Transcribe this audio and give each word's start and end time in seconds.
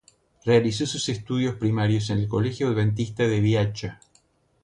Realizó 0.45 0.87
sus 0.87 1.09
estudios 1.09 1.57
primarios 1.57 2.09
en 2.09 2.17
el 2.17 2.27
Colegio 2.27 2.69
Adventista 2.69 3.27
de 3.27 3.39
Viacha. 3.39 3.99